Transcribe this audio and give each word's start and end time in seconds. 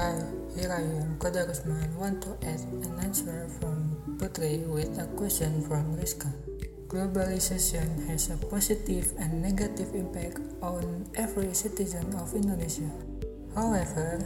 Hi, 0.00 0.16
here 0.56 0.72
I 0.72 0.80
am, 0.80 1.20
Qodar 1.20 1.44
Rusman, 1.44 1.92
want 2.00 2.24
to 2.24 2.32
add 2.48 2.64
an 2.72 2.96
answer 3.04 3.52
from 3.60 4.00
Putri 4.16 4.64
with 4.64 4.96
a 4.96 5.04
question 5.12 5.60
from 5.68 5.92
Rizka. 5.92 6.32
Globalization 6.88 8.08
has 8.08 8.32
a 8.32 8.40
positive 8.48 9.12
and 9.20 9.44
negative 9.44 9.92
impact 9.92 10.40
on 10.64 11.04
every 11.20 11.52
citizen 11.52 12.16
of 12.16 12.32
Indonesia. 12.32 12.88
However, 13.52 14.24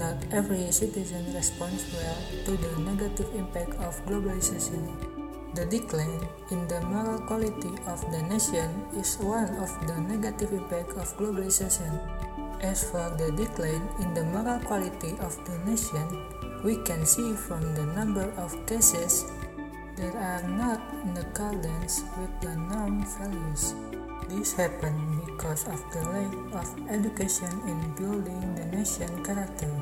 not 0.00 0.16
every 0.32 0.72
citizen 0.72 1.28
responds 1.36 1.84
well 1.92 2.16
to 2.48 2.56
the 2.56 2.72
negative 2.80 3.28
impact 3.36 3.76
of 3.84 4.00
globalization. 4.08 4.88
The 5.52 5.68
decline 5.68 6.24
in 6.48 6.64
the 6.64 6.80
moral 6.88 7.20
quality 7.28 7.76
of 7.84 8.00
the 8.08 8.24
nation 8.24 8.72
is 8.96 9.20
one 9.20 9.52
of 9.60 9.68
the 9.84 10.00
negative 10.00 10.56
impact 10.56 10.96
of 10.96 11.12
globalization. 11.20 11.92
As 12.60 12.84
for 12.84 13.08
the 13.16 13.32
decline 13.32 13.88
in 14.04 14.12
the 14.12 14.24
moral 14.24 14.60
quality 14.60 15.16
of 15.24 15.32
the 15.48 15.56
nation, 15.64 16.04
we 16.62 16.76
can 16.84 17.06
see 17.08 17.32
from 17.32 17.64
the 17.74 17.88
number 17.96 18.28
of 18.36 18.52
cases 18.68 19.24
that 19.96 20.12
are 20.12 20.44
not 20.44 20.80
in 21.00 21.16
accordance 21.16 22.04
with 22.20 22.28
the 22.44 22.52
norm 22.68 23.00
values. 23.16 23.72
This 24.28 24.52
happened 24.52 25.24
because 25.24 25.64
of 25.72 25.80
the 25.88 26.04
lack 26.12 26.32
of 26.60 26.68
education 26.92 27.50
in 27.64 27.80
building 27.96 28.54
the 28.54 28.68
nation 28.76 29.08
character. 29.24 29.72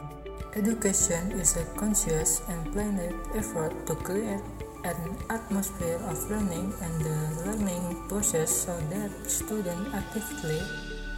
Education 0.55 1.35
is 1.35 1.59
a 1.59 1.67
conscious 1.75 2.43
and 2.47 2.73
planned 2.73 3.03
effort 3.35 3.75
to 3.91 3.95
create 4.07 4.41
an 4.85 5.19
atmosphere 5.31 5.99
of 6.07 6.31
learning 6.31 6.73
and 6.81 6.95
the 7.03 7.19
learning 7.43 8.07
process 8.07 8.71
so 8.71 8.79
that 8.95 9.11
students 9.27 9.91
actively 9.93 10.63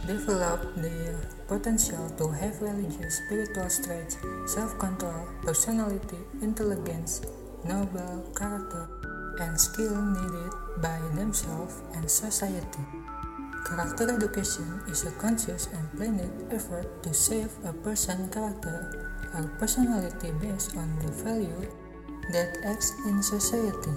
develop 0.05 0.75
their 0.75 1.19
potential 1.47 2.09
to 2.17 2.29
have 2.29 2.61
religious, 2.61 3.21
spiritual 3.25 3.69
traits, 3.83 4.17
self-control, 4.45 5.27
personality, 5.43 6.17
intelligence, 6.41 7.21
noble 7.65 8.25
character, 8.35 8.89
and 9.39 9.59
skill 9.59 9.95
needed 9.95 10.51
by 10.81 10.99
themselves 11.15 11.81
and 11.95 12.09
society. 12.09 12.83
Character 13.65 14.09
education 14.09 14.81
is 14.89 15.05
a 15.05 15.11
conscious 15.11 15.67
and 15.71 15.85
planned 15.95 16.51
effort 16.51 17.03
to 17.03 17.13
shape 17.13 17.51
a 17.63 17.71
person's 17.71 18.33
character 18.33 19.07
or 19.35 19.47
personality 19.59 20.31
based 20.41 20.75
on 20.75 20.89
the 20.99 21.11
value 21.23 21.69
that 22.33 22.57
acts 22.65 22.91
in 23.05 23.21
society. 23.21 23.93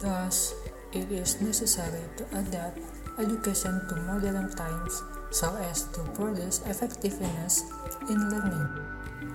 Thus, 0.00 0.54
it 0.92 1.10
is 1.12 1.40
necessary 1.40 2.02
to 2.16 2.24
adapt 2.38 2.80
education 3.18 3.80
to 3.88 3.94
modern 4.06 4.50
times 4.54 5.02
so 5.30 5.50
as 5.70 5.90
to 5.94 6.00
produce 6.14 6.62
effectiveness 6.66 7.62
in 8.08 8.18
learning. 8.30 8.68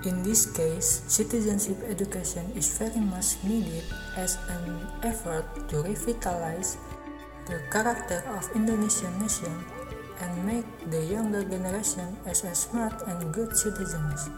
In 0.03 0.23
this 0.23 0.47
case, 0.55 1.03
citizenship 1.07 1.75
education 1.87 2.47
is 2.55 2.77
very 2.77 3.03
much 3.03 3.35
needed 3.43 3.83
as 4.15 4.39
an 4.47 4.87
effort 5.03 5.43
to 5.67 5.83
revitalize 5.83 6.77
the 7.47 7.59
character 7.67 8.23
of 8.31 8.47
Indonesian 8.55 9.11
nation 9.19 9.51
and 10.21 10.31
make 10.45 10.67
the 10.91 11.03
younger 11.03 11.43
generation 11.43 12.15
as 12.25 12.43
a 12.43 12.55
smart 12.55 12.95
and 13.07 13.33
good 13.33 13.55
citizens. 13.55 14.29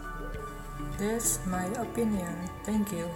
That's 0.98 1.38
my 1.46 1.66
opinion. 1.78 2.34
Thank 2.64 2.90
you. 2.90 3.06